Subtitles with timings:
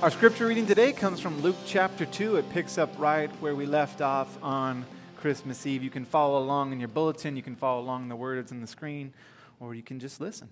[0.00, 2.36] Our scripture reading today comes from Luke chapter 2.
[2.36, 4.86] It picks up right where we left off on
[5.16, 5.82] Christmas Eve.
[5.82, 8.68] You can follow along in your bulletin, you can follow along the words on the
[8.68, 9.12] screen,
[9.58, 10.50] or you can just listen.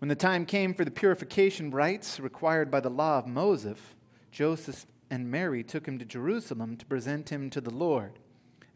[0.00, 3.78] When the time came for the purification rites required by the law of Moses,
[4.30, 8.18] Joseph and Mary took him to Jerusalem to present him to the Lord.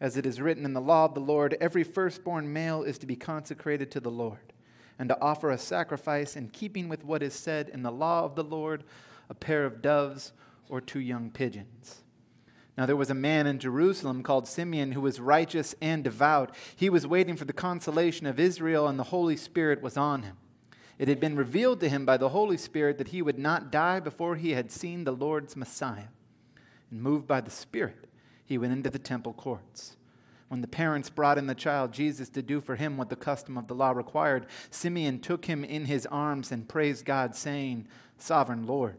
[0.00, 3.06] As it is written in the law of the Lord, every firstborn male is to
[3.06, 4.54] be consecrated to the Lord,
[4.98, 8.36] and to offer a sacrifice in keeping with what is said in the law of
[8.36, 8.84] the Lord
[9.28, 10.32] a pair of doves,
[10.68, 12.02] or two young pigeons.
[12.76, 16.54] Now there was a man in Jerusalem called Simeon who was righteous and devout.
[16.74, 20.36] He was waiting for the consolation of Israel, and the Holy Spirit was on him.
[20.98, 24.00] It had been revealed to him by the Holy Spirit that he would not die
[24.00, 26.08] before he had seen the Lord's Messiah.
[26.90, 28.06] And moved by the Spirit,
[28.44, 29.96] he went into the temple courts.
[30.48, 33.56] When the parents brought in the child Jesus to do for him what the custom
[33.56, 38.66] of the law required, Simeon took him in his arms and praised God, saying, Sovereign
[38.66, 38.98] Lord,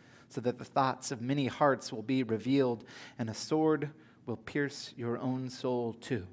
[0.31, 2.83] so that the thoughts of many hearts will be revealed,
[3.19, 3.89] and a sword
[4.25, 6.25] will pierce your own soul too.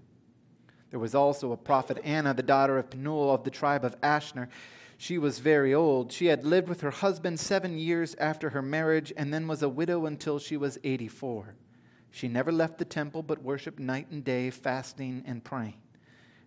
[0.91, 4.49] There was also a prophet Anna, the daughter of Penuel of the tribe of Asher.
[4.97, 6.13] She was very old.
[6.13, 9.69] She had lived with her husband seven years after her marriage, and then was a
[9.69, 11.55] widow until she was 84.
[12.11, 15.75] She never left the temple, but worshiped night and day, fasting and praying.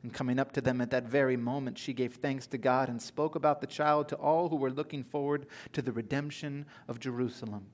[0.04, 3.02] And coming up to them at that very moment, she gave thanks to God and
[3.02, 7.68] spoke about the child to all who were looking forward to the redemption of Jerusalem.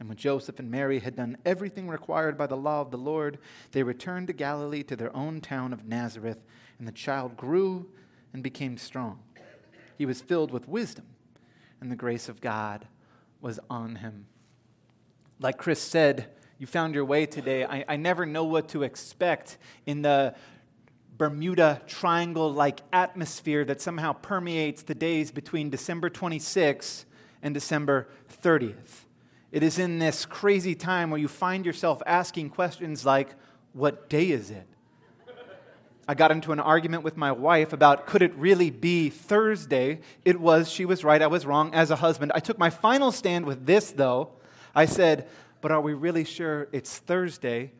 [0.00, 3.38] And when Joseph and Mary had done everything required by the law of the Lord,
[3.72, 6.42] they returned to Galilee to their own town of Nazareth,
[6.78, 7.86] and the child grew
[8.32, 9.18] and became strong.
[9.96, 11.06] He was filled with wisdom,
[11.80, 12.86] and the grace of God
[13.40, 14.26] was on him.
[15.40, 17.64] Like Chris said, you found your way today.
[17.64, 20.34] I, I never know what to expect in the
[21.18, 27.04] Bermuda Triangle like atmosphere that somehow permeates the days between December 26th
[27.42, 28.08] and December
[28.42, 29.04] 30th.
[29.50, 33.30] It is in this crazy time where you find yourself asking questions like,
[33.72, 34.66] What day is it?
[36.06, 40.00] I got into an argument with my wife about could it really be Thursday?
[40.24, 42.32] It was, she was right, I was wrong as a husband.
[42.34, 44.30] I took my final stand with this, though.
[44.74, 45.28] I said,
[45.60, 47.72] But are we really sure it's Thursday?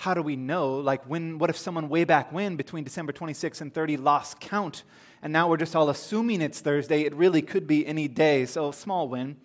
[0.00, 0.76] How do we know?
[0.76, 4.82] Like, when, what if someone way back when, between December 26 and 30, lost count?
[5.20, 7.02] And now we're just all assuming it's Thursday.
[7.02, 8.46] It really could be any day.
[8.46, 9.36] So, small win.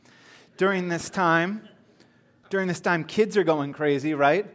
[0.55, 1.67] During this time,
[2.49, 4.45] during this time, kids are going crazy, right?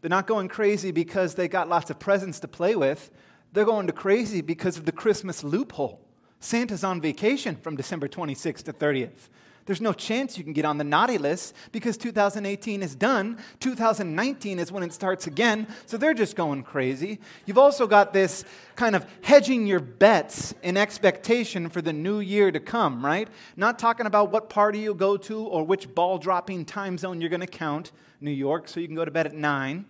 [0.00, 3.12] They're not going crazy because they got lots of presents to play with.
[3.52, 6.00] They're going to crazy because of the Christmas loophole.
[6.40, 9.28] Santa's on vacation from December 26th to 30th.
[9.66, 13.38] There's no chance you can get on the naughty list because 2018 is done.
[13.60, 15.66] 2019 is when it starts again.
[15.86, 17.18] So they're just going crazy.
[17.46, 18.44] You've also got this
[18.76, 23.28] kind of hedging your bets in expectation for the new year to come, right?
[23.56, 27.30] Not talking about what party you'll go to or which ball dropping time zone you're
[27.30, 27.92] going to count.
[28.20, 29.84] New York, so you can go to bed at 9.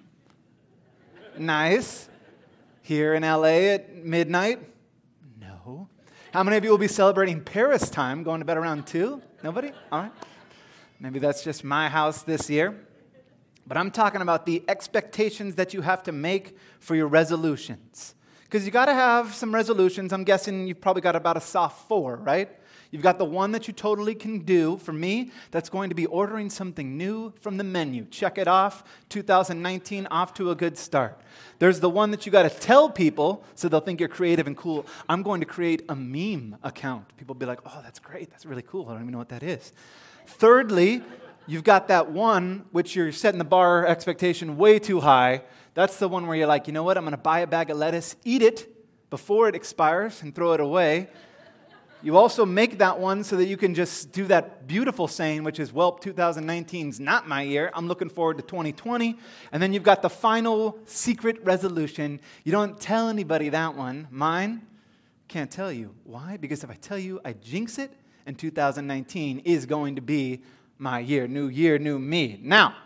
[1.38, 2.08] Nice.
[2.82, 4.60] Here in LA at midnight?
[5.40, 5.88] No.
[6.32, 9.22] How many of you will be celebrating Paris time, going to bed around 2?
[9.44, 9.72] Nobody?
[9.92, 10.12] All right.
[10.98, 12.74] Maybe that's just my house this year.
[13.66, 18.14] But I'm talking about the expectations that you have to make for your resolutions.
[18.44, 20.14] Because you got to have some resolutions.
[20.14, 22.48] I'm guessing you've probably got about a soft four, right?
[22.94, 24.76] You've got the one that you totally can do.
[24.76, 28.04] For me, that's going to be ordering something new from the menu.
[28.04, 28.84] Check it off.
[29.08, 31.20] 2019, off to a good start.
[31.58, 34.56] There's the one that you got to tell people so they'll think you're creative and
[34.56, 34.86] cool.
[35.08, 37.16] I'm going to create a meme account.
[37.16, 38.30] People will be like, oh, that's great.
[38.30, 38.86] That's really cool.
[38.88, 39.72] I don't even know what that is.
[40.26, 41.02] Thirdly,
[41.48, 45.42] you've got that one which you're setting the bar expectation way too high.
[45.74, 46.96] That's the one where you're like, you know what?
[46.96, 48.70] I'm going to buy a bag of lettuce, eat it
[49.10, 51.08] before it expires, and throw it away.
[52.04, 55.58] You also make that one so that you can just do that beautiful saying, which
[55.58, 57.70] is, well, 2019 is not my year.
[57.72, 59.18] I'm looking forward to 2020.
[59.52, 62.20] And then you've got the final secret resolution.
[62.44, 64.06] You don't tell anybody that one.
[64.10, 64.66] Mine,
[65.28, 65.94] can't tell you.
[66.04, 66.36] Why?
[66.36, 67.90] Because if I tell you, I jinx it,
[68.26, 70.42] and 2019 is going to be
[70.76, 71.26] my year.
[71.26, 72.38] New year, new me.
[72.42, 72.76] Now,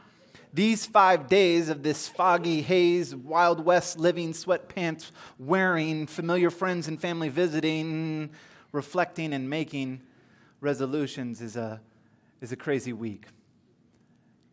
[0.55, 5.11] these five days of this foggy haze, Wild West living, sweatpants
[5.41, 8.31] wearing, familiar friends and family visiting,
[8.73, 10.00] reflecting and making
[10.61, 11.81] resolutions is a,
[12.41, 13.26] is a crazy week.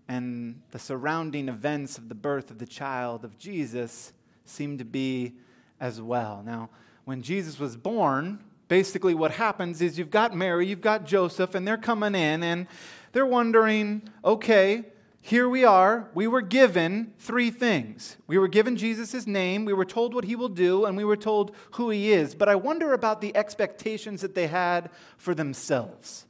[0.08, 4.14] and the surrounding events of the birth of the child of Jesus
[4.46, 5.34] seem to be
[5.80, 6.44] as well.
[6.46, 6.70] Now,
[7.06, 11.68] when Jesus was born, basically what happens is you've got Mary, you've got Joseph, and
[11.68, 12.68] they're coming in and
[13.12, 14.86] they're wondering, okay,
[15.26, 16.08] here we are.
[16.14, 18.16] We were given three things.
[18.28, 21.18] We were given Jesus' name, we were told what he will do, and we were
[21.18, 22.36] told who he is.
[22.36, 26.28] But I wonder about the expectations that they had for themselves.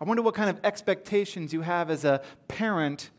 [0.00, 3.10] I wonder what kind of expectations you have as a parent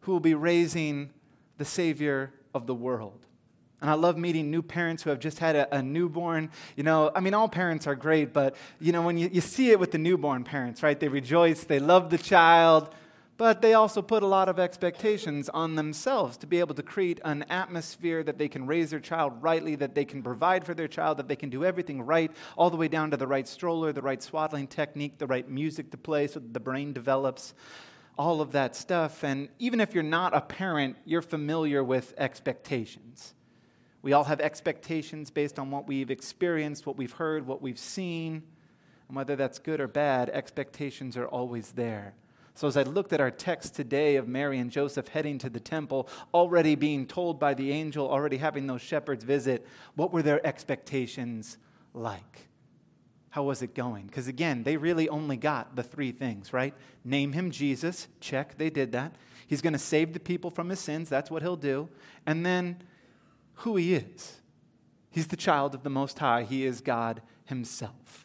[0.00, 1.10] who will be raising
[1.58, 3.24] the Savior of the world.
[3.80, 6.50] And I love meeting new parents who have just had a, a, newborn.
[6.74, 9.70] You know, I mean, all parents are great, but, you know, when you, you see
[9.70, 10.98] it with the newborn parents, right?
[10.98, 12.92] They rejoice, they love the child,
[13.38, 17.20] but they also put a lot of expectations on themselves to be able to create
[17.24, 20.88] an atmosphere that they can raise their child rightly, that they can provide for their
[20.88, 23.92] child, that they can do everything right, all the way down to the right stroller,
[23.92, 27.54] the right swaddling technique, the right music to play so that the brain develops
[28.18, 29.24] all of that stuff.
[29.24, 33.34] And even if you're not a parent, you're familiar with expectations.
[34.02, 38.42] We all have expectations based on what we've experienced, what we've heard, what we've seen.
[39.08, 42.14] And whether that's good or bad, expectations are always there.
[42.54, 45.60] So, as I looked at our text today of Mary and Joseph heading to the
[45.60, 50.44] temple, already being told by the angel, already having those shepherds visit, what were their
[50.46, 51.56] expectations
[51.94, 52.48] like?
[53.30, 54.06] How was it going?
[54.06, 56.74] Because again, they really only got the three things, right?
[57.02, 59.14] Name him Jesus, check, they did that.
[59.46, 61.88] He's going to save the people from his sins, that's what he'll do.
[62.26, 62.82] And then
[63.54, 64.42] who he is.
[65.10, 68.21] He's the child of the Most High, he is God himself.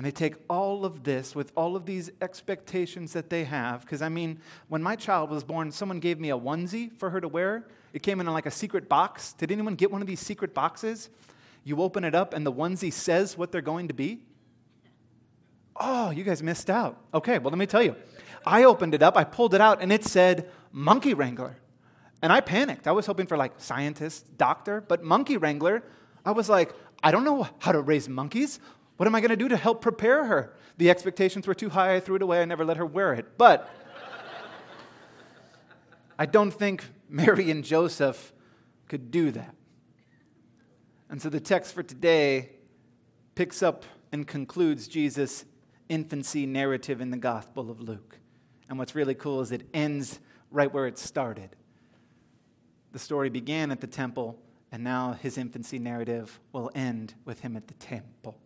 [0.00, 3.82] And they take all of this with all of these expectations that they have.
[3.82, 7.20] Because, I mean, when my child was born, someone gave me a onesie for her
[7.20, 7.66] to wear.
[7.92, 9.34] It came in like a secret box.
[9.34, 11.10] Did anyone get one of these secret boxes?
[11.64, 14.22] You open it up, and the onesie says what they're going to be.
[15.76, 16.96] Oh, you guys missed out.
[17.12, 17.94] Okay, well, let me tell you.
[18.46, 21.58] I opened it up, I pulled it out, and it said monkey wrangler.
[22.22, 22.86] And I panicked.
[22.86, 25.82] I was hoping for like scientist, doctor, but monkey wrangler.
[26.24, 26.72] I was like,
[27.02, 28.60] I don't know how to raise monkeys.
[29.00, 30.52] What am I going to do to help prepare her?
[30.76, 31.94] The expectations were too high.
[31.94, 32.42] I threw it away.
[32.42, 33.38] I never let her wear it.
[33.38, 33.66] But
[36.18, 38.34] I don't think Mary and Joseph
[38.88, 39.54] could do that.
[41.08, 42.50] And so the text for today
[43.36, 45.46] picks up and concludes Jesus'
[45.88, 48.18] infancy narrative in the Gospel of Luke.
[48.68, 50.20] And what's really cool is it ends
[50.50, 51.56] right where it started.
[52.92, 54.38] The story began at the temple,
[54.70, 58.36] and now his infancy narrative will end with him at the temple.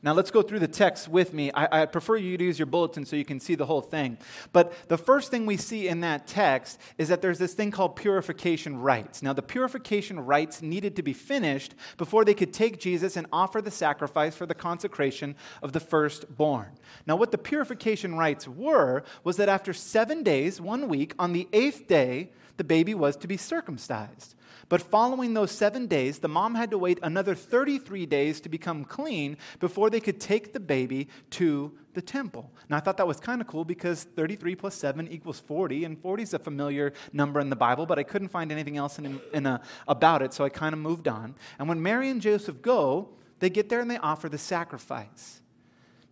[0.00, 1.50] Now, let's go through the text with me.
[1.52, 4.16] I, I, prefer you to use your bulletin so you can see the whole thing.
[4.52, 7.96] But the first thing we see in that text is that there's this thing called
[7.96, 9.22] purification rites.
[9.22, 13.60] Now, the purification rites needed to be finished before they could take Jesus and offer
[13.60, 16.78] the sacrifice for the consecration of the firstborn.
[17.04, 21.48] Now, what the purification rites were was that after seven days, one week, on the
[21.52, 24.36] eighth day, the baby was to be circumcised.
[24.68, 28.84] But following those seven days, the mom had to wait another 33 days to become
[28.84, 32.52] clean before they could take the baby to the temple.
[32.68, 35.98] Now, I thought that was kind of cool because 33 plus 7 equals 40, and
[35.98, 39.20] 40 is a familiar number in the Bible, but I couldn't find anything else in,
[39.32, 41.34] in a, about it, so I kind of moved on.
[41.58, 43.08] And when Mary and Joseph go,
[43.38, 45.40] they get there and they offer the sacrifice.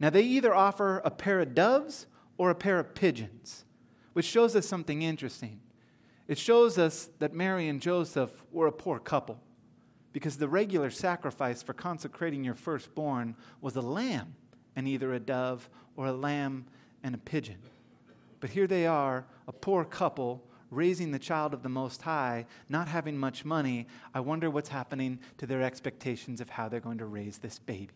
[0.00, 2.06] Now, they either offer a pair of doves
[2.38, 3.64] or a pair of pigeons,
[4.14, 5.60] which shows us something interesting.
[6.28, 9.40] It shows us that Mary and Joseph were a poor couple
[10.12, 14.34] because the regular sacrifice for consecrating your firstborn was a lamb
[14.74, 16.66] and either a dove or a lamb
[17.02, 17.58] and a pigeon.
[18.40, 22.88] But here they are, a poor couple raising the child of the Most High, not
[22.88, 23.86] having much money.
[24.14, 27.94] I wonder what's happening to their expectations of how they're going to raise this baby.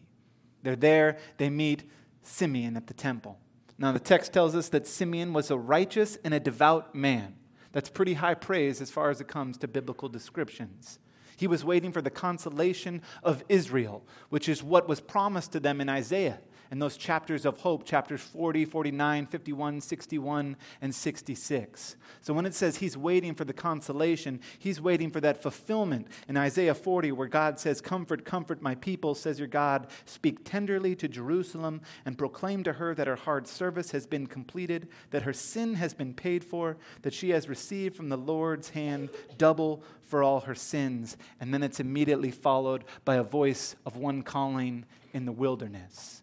[0.62, 1.84] They're there, they meet
[2.22, 3.38] Simeon at the temple.
[3.78, 7.34] Now, the text tells us that Simeon was a righteous and a devout man.
[7.72, 10.98] That's pretty high praise as far as it comes to biblical descriptions.
[11.36, 15.80] He was waiting for the consolation of Israel, which is what was promised to them
[15.80, 21.96] in Isaiah and those chapters of hope, chapters 40, 49, 51, 61, and 66.
[22.20, 26.06] So when it says he's waiting for the consolation, he's waiting for that fulfillment.
[26.28, 30.94] In Isaiah 40, where God says, Comfort, comfort my people, says your God, speak tenderly
[30.94, 35.32] to Jerusalem and proclaim to her that her hard service has been completed, that her
[35.32, 40.22] sin has been paid for, that she has received from the Lord's hand double for
[40.22, 41.16] all her sins.
[41.40, 46.22] And then it's immediately followed by a voice of one calling in the wilderness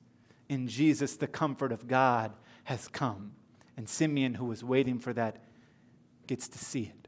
[0.50, 2.34] in Jesus, the comfort of God
[2.66, 3.34] has come.
[3.76, 5.44] And Simeon, who was waiting for that,
[6.26, 7.08] gets to see it.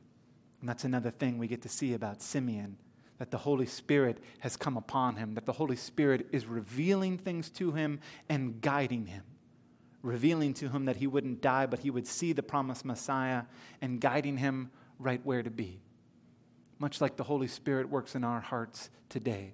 [0.60, 2.78] And that's another thing we get to see about Simeon
[3.18, 7.50] that the Holy Spirit has come upon him, that the Holy Spirit is revealing things
[7.50, 9.24] to him and guiding him.
[10.02, 13.44] revealing to him that he wouldn't die, but he would see the promised Messiah
[13.82, 15.82] and guiding him right where to be.
[16.78, 19.54] Much like the Holy Spirit works in our hearts today.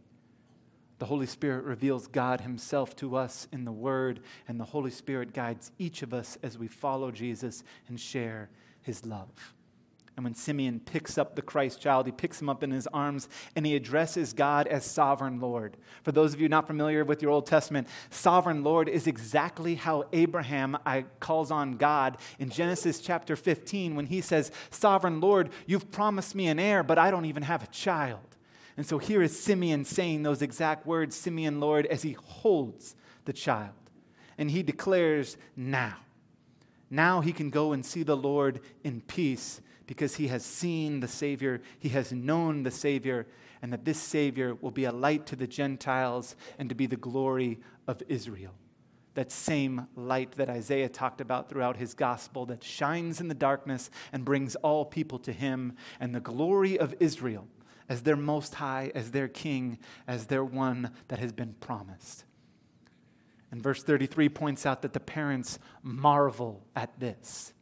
[0.97, 5.33] The Holy Spirit reveals God Himself to us in the Word, and the Holy Spirit
[5.33, 8.49] guides each of us as we follow Jesus and share
[8.81, 9.53] His love.
[10.17, 13.27] And when Simeon picks up the Christ child, he picks him up in his arms
[13.55, 15.75] and he addresses God as sovereign Lord.
[16.03, 20.05] For those of you not familiar with your Old Testament, sovereign Lord is exactly how
[20.13, 20.77] Abraham
[21.19, 26.47] calls on God in Genesis chapter 15 when he says, Sovereign Lord, you've promised me
[26.47, 28.34] an heir, but I don't even have a child.
[28.77, 33.33] And so here is Simeon saying those exact words, Simeon, Lord, as he holds the
[33.33, 33.71] child.
[34.37, 35.97] And he declares, Now.
[36.89, 41.07] Now he can go and see the Lord in peace because he has seen the
[41.07, 43.27] Savior, he has known the Savior,
[43.61, 46.95] and that this Savior will be a light to the Gentiles and to be the
[46.95, 48.53] glory of Israel.
[49.13, 53.89] That same light that Isaiah talked about throughout his gospel that shines in the darkness
[54.11, 57.47] and brings all people to him, and the glory of Israel
[57.89, 59.77] as their most high, as their king,
[60.07, 62.23] as their one that has been promised.
[63.51, 67.53] And verse 33 points out that the parents marvel at this.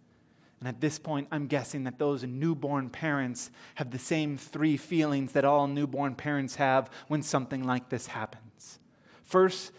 [0.60, 5.34] And at this point, I'm guessing that those newborn parents have the same three feelings
[5.34, 8.80] that all newborn parents have when something like this happens.
[9.25, 9.74] First,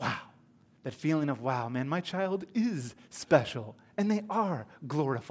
[0.00, 0.20] wow,
[0.84, 5.28] that feeling of, wow, man, my child is special, and they are glorious,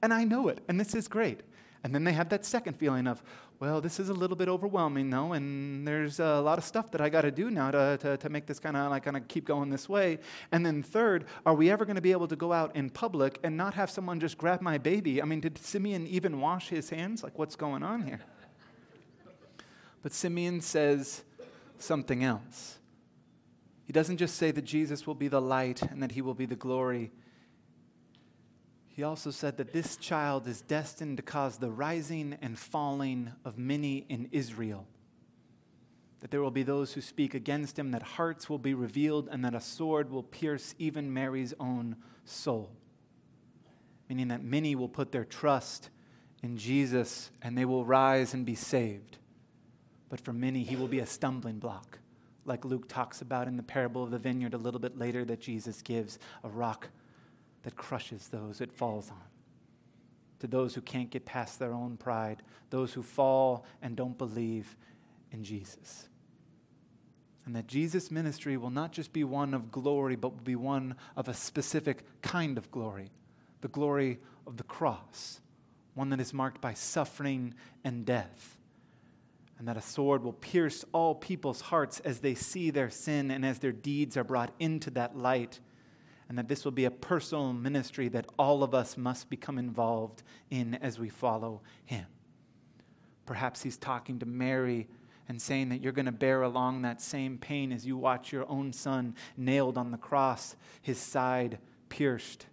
[0.00, 1.40] and I know it, and this is great.
[1.82, 3.22] And then they have that second feeling of,
[3.58, 7.00] well, this is a little bit overwhelming, though, and there's a lot of stuff that
[7.00, 9.26] I got to do now to, to, to make this kind of like kind of
[9.28, 10.18] keep going this way.
[10.52, 13.38] And then third, are we ever going to be able to go out in public
[13.42, 15.22] and not have someone just grab my baby?
[15.22, 17.22] I mean, did Simeon even wash his hands?
[17.22, 18.20] Like, what's going on here?
[20.02, 21.24] But Simeon says
[21.78, 22.78] something else.
[23.84, 26.46] He doesn't just say that Jesus will be the light and that he will be
[26.46, 27.10] the glory.
[29.00, 33.56] He also said that this child is destined to cause the rising and falling of
[33.56, 34.86] many in Israel.
[36.18, 39.42] That there will be those who speak against him, that hearts will be revealed, and
[39.42, 42.72] that a sword will pierce even Mary's own soul.
[44.10, 45.88] Meaning that many will put their trust
[46.42, 49.16] in Jesus and they will rise and be saved.
[50.10, 52.00] But for many, he will be a stumbling block,
[52.44, 55.40] like Luke talks about in the parable of the vineyard a little bit later that
[55.40, 56.90] Jesus gives a rock
[57.62, 59.22] that crushes those it falls on.
[60.40, 64.76] To those who can't get past their own pride, those who fall and don't believe
[65.32, 66.08] in Jesus.
[67.44, 70.94] And that Jesus' ministry will not just be one of glory, but will be one
[71.16, 73.10] of a specific kind of glory
[73.60, 75.40] the glory of the cross,
[75.92, 77.52] one that is marked by suffering
[77.84, 78.56] and death.
[79.58, 83.44] And that a sword will pierce all people's hearts as they see their sin and
[83.44, 85.60] as their deeds are brought into that light
[86.30, 90.22] and that this will be a personal ministry that all of us must become involved
[90.48, 92.06] in as we follow him.
[93.26, 94.86] Perhaps he's talking to Mary
[95.28, 98.48] and saying that you're going to bear along that same pain as you watch your
[98.48, 101.58] own son nailed on the cross, his side
[101.88, 102.46] pierced.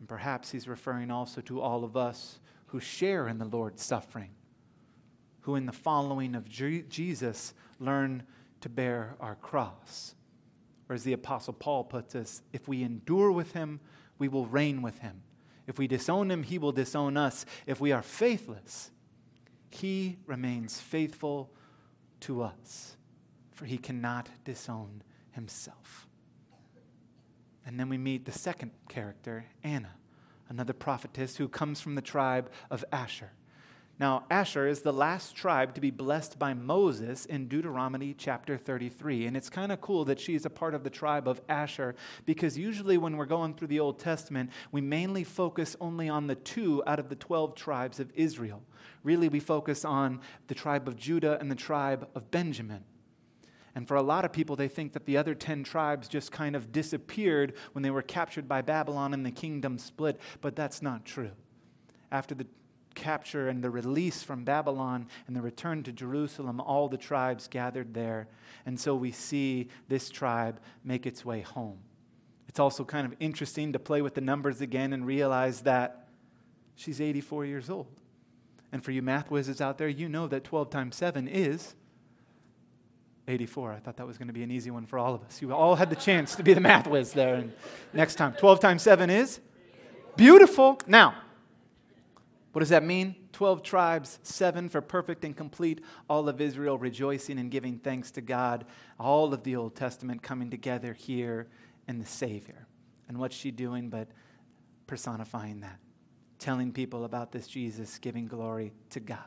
[0.00, 4.30] And perhaps he's referring also to all of us who share in the Lord's suffering,
[5.42, 8.24] who in the following of Jesus learn
[8.62, 10.16] to bear our cross.
[10.88, 13.80] Or as the Apostle Paul puts us, if we endure with him,
[14.18, 15.22] we will reign with him.
[15.66, 17.44] If we disown him, he will disown us.
[17.66, 18.90] If we are faithless,
[19.70, 21.50] he remains faithful
[22.20, 22.96] to us,
[23.52, 25.02] for he cannot disown
[25.32, 26.06] himself.
[27.64, 29.94] And then we meet the second character, Anna,
[30.48, 33.32] another prophetess who comes from the tribe of Asher.
[33.98, 39.24] Now, Asher is the last tribe to be blessed by Moses in Deuteronomy chapter 33.
[39.24, 41.94] And it's kind of cool that she's a part of the tribe of Asher
[42.26, 46.34] because usually when we're going through the Old Testament, we mainly focus only on the
[46.34, 48.62] two out of the 12 tribes of Israel.
[49.02, 52.84] Really, we focus on the tribe of Judah and the tribe of Benjamin.
[53.74, 56.54] And for a lot of people, they think that the other 10 tribes just kind
[56.54, 61.06] of disappeared when they were captured by Babylon and the kingdom split, but that's not
[61.06, 61.32] true.
[62.10, 62.46] After the
[62.96, 67.94] capture and the release from Babylon and the return to Jerusalem, all the tribes gathered
[67.94, 68.26] there.
[68.64, 71.78] And so we see this tribe make its way home.
[72.48, 76.08] It's also kind of interesting to play with the numbers again and realize that
[76.74, 78.00] she's 84 years old.
[78.72, 81.74] And for you math whizzes out there, you know that 12 times 7 is
[83.28, 83.72] 84.
[83.72, 85.42] I thought that was going to be an easy one for all of us.
[85.42, 87.34] You all had the chance to be the math whiz there.
[87.36, 87.52] And
[87.92, 89.40] next time, 12 times 7 is
[90.16, 90.80] beautiful.
[90.86, 91.14] Now,
[92.56, 93.14] what does that mean?
[93.32, 98.22] 12 tribes, seven for perfect and complete, all of Israel rejoicing and giving thanks to
[98.22, 98.64] God,
[98.98, 101.48] all of the Old Testament coming together here
[101.86, 102.66] in the Savior.
[103.10, 104.08] And what's she doing but
[104.86, 105.78] personifying that?
[106.38, 109.18] Telling people about this Jesus, giving glory to God.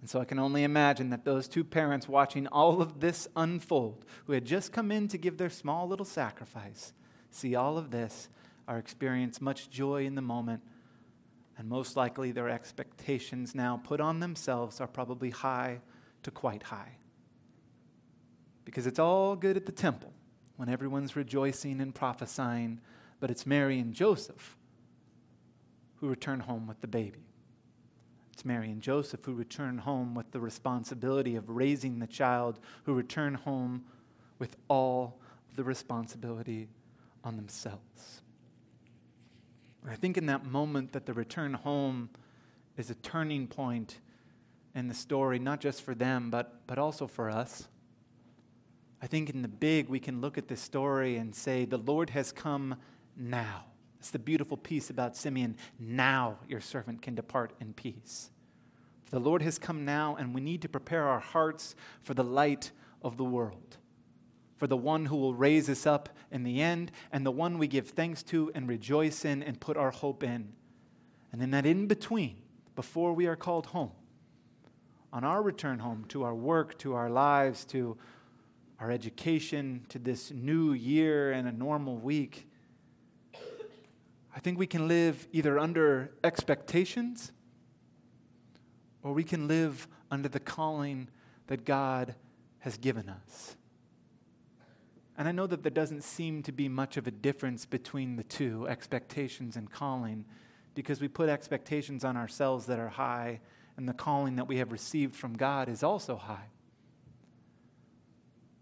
[0.00, 4.04] And so I can only imagine that those two parents watching all of this unfold,
[4.26, 6.92] who had just come in to give their small little sacrifice,
[7.32, 8.28] see all of this,
[8.68, 10.62] are experience much joy in the moment,
[11.58, 15.80] and most likely their expectations now put on themselves are probably high
[16.22, 16.96] to quite high.
[18.64, 20.12] Because it's all good at the temple
[20.56, 22.80] when everyone's rejoicing and prophesying,
[23.20, 24.56] but it's Mary and Joseph
[25.96, 27.26] who return home with the baby.
[28.32, 32.94] It's Mary and Joseph who return home with the responsibility of raising the child, who
[32.94, 33.84] return home
[34.38, 35.20] with all
[35.54, 36.68] the responsibility
[37.22, 38.22] on themselves.
[39.88, 42.10] I think in that moment that the return home
[42.76, 43.98] is a turning point
[44.74, 47.68] in the story, not just for them, but, but also for us.
[49.02, 52.10] I think in the big, we can look at this story and say, The Lord
[52.10, 52.76] has come
[53.16, 53.64] now.
[53.98, 55.56] It's the beautiful piece about Simeon.
[55.78, 58.30] Now your servant can depart in peace.
[59.10, 62.70] The Lord has come now, and we need to prepare our hearts for the light
[63.02, 63.76] of the world,
[64.62, 67.66] for the one who will raise us up in the end, and the one we
[67.66, 70.52] give thanks to and rejoice in and put our hope in.
[71.32, 72.36] And in that in between,
[72.76, 73.90] before we are called home,
[75.12, 77.98] on our return home, to our work, to our lives, to
[78.78, 82.48] our education, to this new year and a normal week,
[84.32, 87.32] I think we can live either under expectations
[89.02, 91.08] or we can live under the calling
[91.48, 92.14] that God
[92.60, 93.56] has given us.
[95.22, 98.24] And I know that there doesn't seem to be much of a difference between the
[98.24, 100.24] two, expectations and calling,
[100.74, 103.38] because we put expectations on ourselves that are high,
[103.76, 106.48] and the calling that we have received from God is also high.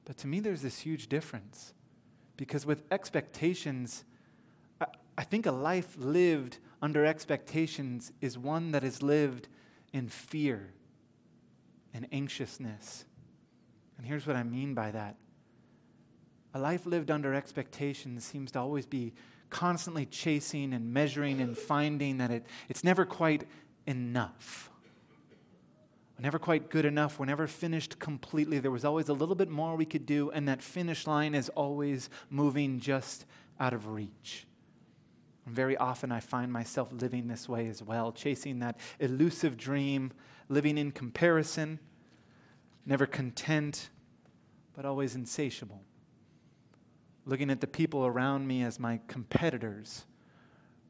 [0.05, 1.73] But to me, there's this huge difference,
[2.37, 4.04] because with expectations,
[5.17, 9.49] I think a life lived under expectations is one that is lived
[9.95, 10.75] in fear
[11.95, 13.06] and anxiousness.
[13.97, 15.17] And here's what I mean by that
[16.54, 19.13] a life lived under expectations seems to always be
[19.50, 23.47] constantly chasing and measuring and finding that it, it's never quite
[23.86, 24.71] enough.
[26.23, 27.19] Never quite good enough.
[27.19, 28.58] We're never finished completely.
[28.58, 31.49] There was always a little bit more we could do, and that finish line is
[31.50, 33.25] always moving just
[33.58, 34.47] out of reach.
[35.47, 40.13] And very often I find myself living this way as well, chasing that elusive dream,
[40.50, 41.78] living in comparison,
[42.84, 43.89] never content,
[44.76, 45.80] but always insatiable.
[47.30, 50.04] Looking at the people around me as my competitors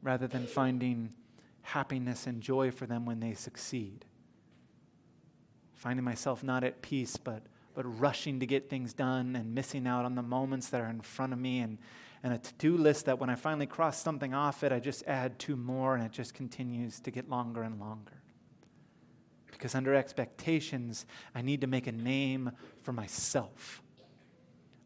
[0.01, 1.13] rather than finding
[1.61, 4.05] happiness and joy for them when they succeed.
[5.75, 7.43] Finding myself not at peace, but,
[7.75, 11.01] but rushing to get things done and missing out on the moments that are in
[11.01, 11.77] front of me and,
[12.23, 15.03] and a to do list that when I finally cross something off it, I just
[15.05, 18.19] add two more and it just continues to get longer and longer.
[19.51, 22.51] Because under expectations, I need to make a name
[22.81, 23.83] for myself.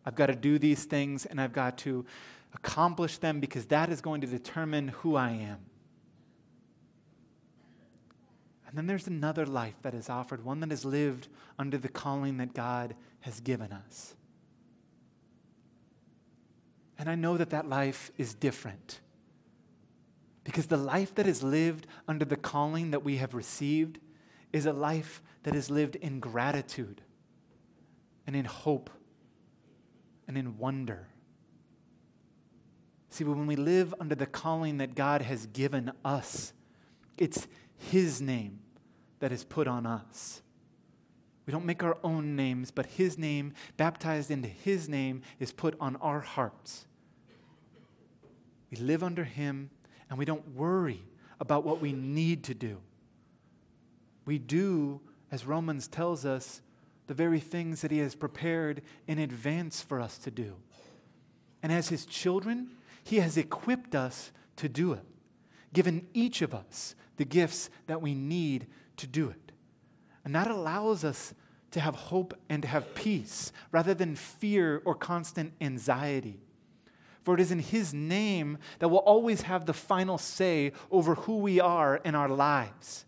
[0.05, 2.05] I've got to do these things and I've got to
[2.53, 5.57] accomplish them because that is going to determine who I am.
[8.67, 12.37] And then there's another life that is offered, one that is lived under the calling
[12.37, 14.15] that God has given us.
[16.97, 18.99] And I know that that life is different.
[20.43, 23.99] Because the life that is lived under the calling that we have received
[24.53, 27.01] is a life that is lived in gratitude
[28.27, 28.89] and in hope
[30.27, 31.07] and in wonder.
[33.09, 36.53] See, when we live under the calling that God has given us,
[37.17, 38.59] it's His name
[39.19, 40.41] that is put on us.
[41.45, 45.75] We don't make our own names, but His name, baptized into His name, is put
[45.79, 46.87] on our hearts.
[48.71, 49.69] We live under Him
[50.09, 51.01] and we don't worry
[51.39, 52.77] about what we need to do.
[54.25, 56.61] We do, as Romans tells us,
[57.07, 60.55] the very things that He has prepared in advance for us to do.
[61.61, 62.71] And as His children,
[63.03, 65.03] He has equipped us to do it,
[65.73, 69.51] given each of us the gifts that we need to do it.
[70.23, 71.33] And that allows us
[71.71, 76.39] to have hope and to have peace rather than fear or constant anxiety.
[77.23, 81.37] For it is in His name that we'll always have the final say over who
[81.37, 83.05] we are in our lives.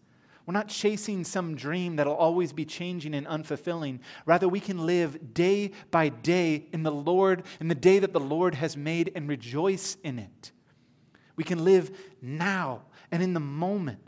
[0.47, 3.99] We're not chasing some dream that'll always be changing and unfulfilling.
[4.25, 8.19] Rather, we can live day by day in the Lord, in the day that the
[8.19, 10.51] Lord has made, and rejoice in it.
[11.35, 14.07] We can live now and in the moment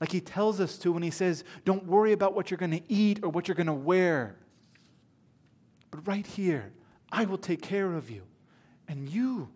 [0.00, 2.82] like he tells us to when he says, Don't worry about what you're going to
[2.92, 4.36] eat or what you're going to wear.
[5.90, 6.72] But right here,
[7.10, 8.22] I will take care of you.
[8.88, 9.48] And you,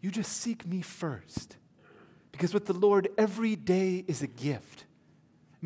[0.00, 1.56] you just seek me first.
[2.32, 4.85] Because with the Lord, every day is a gift.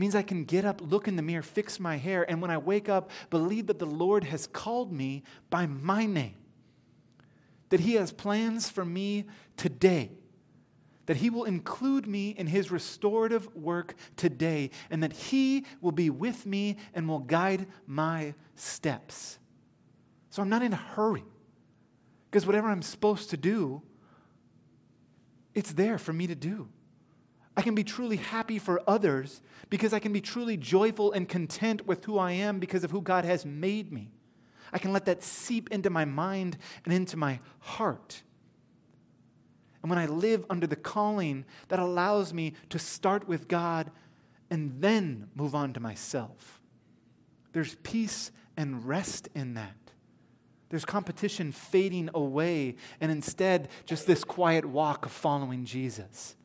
[0.00, 2.56] Means I can get up, look in the mirror, fix my hair, and when I
[2.56, 6.36] wake up, believe that the Lord has called me by my name.
[7.68, 9.26] That He has plans for me
[9.58, 10.10] today.
[11.04, 16.08] That He will include me in His restorative work today, and that He will be
[16.08, 19.38] with me and will guide my steps.
[20.30, 21.24] So I'm not in a hurry.
[22.30, 23.82] Because whatever I'm supposed to do,
[25.54, 26.70] it's there for me to do.
[27.56, 31.86] I can be truly happy for others because I can be truly joyful and content
[31.86, 34.10] with who I am because of who God has made me.
[34.72, 38.22] I can let that seep into my mind and into my heart.
[39.82, 43.90] And when I live under the calling, that allows me to start with God
[44.50, 46.60] and then move on to myself.
[47.52, 49.74] There's peace and rest in that.
[50.68, 56.36] There's competition fading away, and instead, just this quiet walk of following Jesus.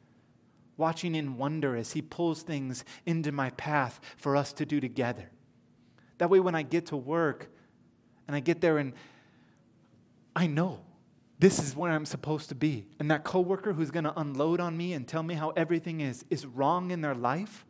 [0.78, 5.30] Watching in wonder as He pulls things into my path for us to do together.
[6.18, 7.50] That way, when I get to work
[8.28, 8.94] and I get there and
[10.36, 10.82] I know
[11.40, 14.76] this is where I'm supposed to be, and that coworker who's going to unload on
[14.78, 17.66] me and tell me how everything is, is wrong in their life,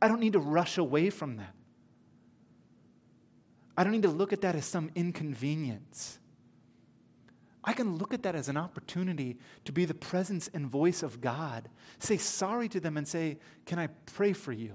[0.00, 1.54] I don't need to rush away from that.
[3.76, 6.18] I don't need to look at that as some inconvenience.
[7.68, 11.20] I can look at that as an opportunity to be the presence and voice of
[11.20, 11.68] God.
[11.98, 14.72] Say sorry to them and say, Can I pray for you?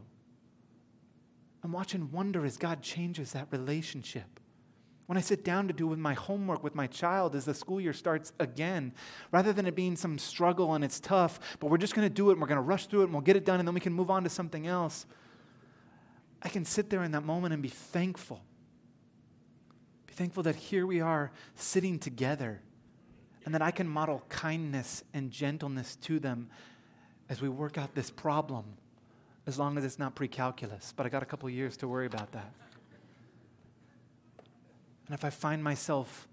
[1.63, 4.39] I'm watching wonder as God changes that relationship.
[5.08, 7.82] When I sit down to do with my homework with my child as the school
[7.82, 8.93] year starts again,
[9.32, 12.29] rather than it being some struggle and it's tough, but we're just going to do
[12.29, 13.73] it and we're going to rush through it and we'll get it done and then
[13.73, 15.08] we can move on to something else,
[16.43, 18.43] I can sit there in that moment and be thankful
[20.06, 22.62] be thankful that here we are sitting together
[23.45, 26.49] and that I can model kindness and gentleness to them
[27.29, 28.65] as we work out this problem,
[29.47, 30.93] as long as it's not pre calculus.
[30.95, 32.53] But I got a couple years to worry about that.
[35.08, 36.27] And if I find myself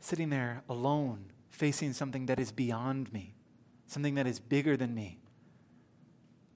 [0.00, 3.34] sitting there alone, facing something that is beyond me,
[3.86, 5.18] something that is bigger than me,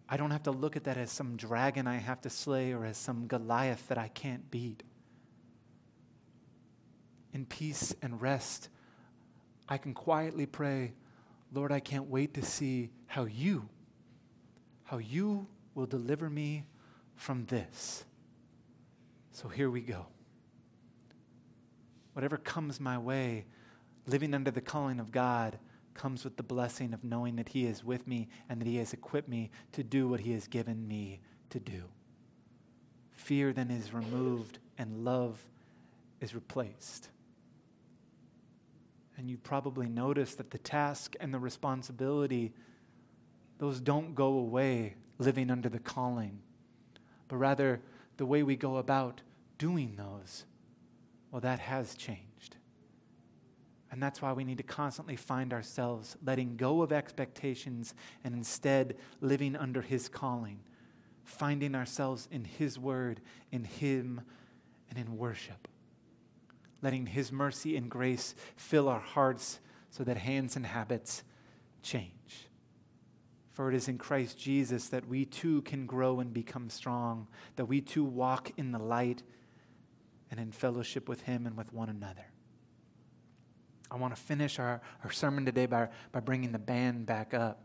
[0.09, 2.85] I don't have to look at that as some dragon I have to slay or
[2.85, 4.83] as some Goliath that I can't beat
[7.33, 8.68] in peace and rest,
[9.69, 10.95] I can quietly pray,
[11.53, 13.69] Lord, I can't wait to see how you,
[14.85, 16.65] how you will deliver me
[17.17, 18.05] from this.
[19.33, 20.07] So here we go.
[22.15, 23.47] Whatever comes my way,
[24.07, 25.59] living under the calling of God
[25.95, 28.93] comes with the blessing of knowing that He is with me and that He has
[28.93, 31.85] equipped me to do what He has given me to do.
[33.13, 35.41] Fear then is removed and love
[36.21, 37.11] is replaced.
[39.19, 42.53] And you probably notice that the task and the responsibility,
[43.59, 46.39] those don't go away living under the calling,
[47.27, 47.81] but rather
[48.17, 49.21] the way we go about
[49.59, 50.45] doing those,
[51.33, 52.57] well, that has changed.
[53.91, 58.97] And that's why we need to constantly find ourselves letting go of expectations and instead
[59.21, 60.61] living under His calling,
[61.25, 64.21] finding ourselves in His Word, in Him,
[64.91, 65.67] and in worship
[66.83, 69.61] letting His mercy and grace fill our hearts
[69.91, 71.23] so that hands and habits
[71.83, 72.12] change.
[73.53, 77.64] For it is in Christ Jesus that we too can grow and become strong, that
[77.64, 79.23] we too walk in the light
[80.31, 82.27] and in fellowship with Him and with one another.
[83.91, 87.62] I want to finish our, our sermon today by, by bringing the band back up.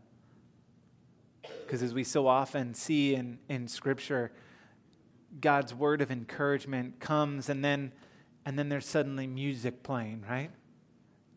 [1.64, 4.32] Because as we so often see in, in Scripture,
[5.40, 7.92] God's word of encouragement comes and then
[8.46, 10.50] and then there's suddenly music playing, right?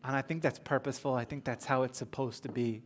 [0.04, 1.14] And I think that's purposeful.
[1.14, 2.82] I think that's how it's supposed to be.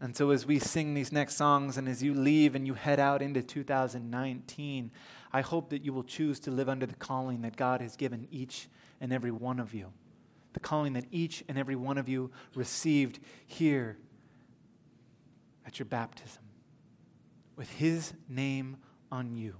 [0.00, 3.00] And so, as we sing these next songs and as you leave and you head
[3.00, 4.90] out into 2019,
[5.32, 8.28] I hope that you will choose to live under the calling that God has given
[8.30, 8.68] each
[9.00, 9.92] and every one of you.
[10.52, 13.96] The calling that each and every one of you received here
[15.66, 16.42] at your baptism
[17.56, 18.76] with His name
[19.10, 19.56] on you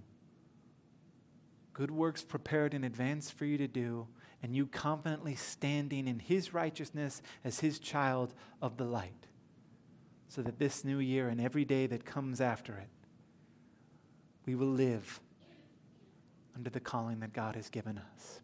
[1.77, 4.07] good works prepared in advance for you to do,
[4.43, 9.27] and you confidently standing in His righteousness as His child of the light,
[10.27, 12.89] so that this new year and every day that comes after it,
[14.47, 15.21] we will live
[16.55, 18.41] under the calling that God has given us.